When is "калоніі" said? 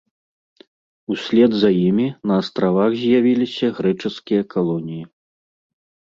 4.55-5.05